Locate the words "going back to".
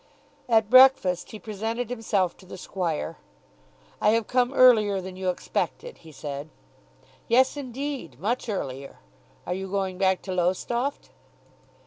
9.69-10.31